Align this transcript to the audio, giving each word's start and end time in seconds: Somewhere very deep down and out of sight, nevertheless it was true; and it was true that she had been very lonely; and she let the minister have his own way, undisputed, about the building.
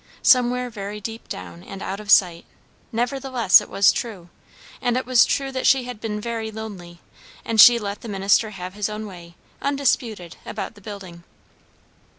Somewhere 0.23 0.71
very 0.71 0.99
deep 0.99 1.29
down 1.29 1.61
and 1.61 1.79
out 1.83 1.99
of 1.99 2.09
sight, 2.09 2.45
nevertheless 2.91 3.61
it 3.61 3.69
was 3.69 3.91
true; 3.91 4.29
and 4.81 4.97
it 4.97 5.05
was 5.05 5.25
true 5.25 5.51
that 5.51 5.67
she 5.67 5.83
had 5.83 6.01
been 6.01 6.19
very 6.19 6.49
lonely; 6.49 7.01
and 7.45 7.61
she 7.61 7.77
let 7.77 8.01
the 8.01 8.09
minister 8.09 8.49
have 8.49 8.73
his 8.73 8.89
own 8.89 9.05
way, 9.05 9.35
undisputed, 9.61 10.37
about 10.43 10.73
the 10.73 10.81
building. 10.81 11.23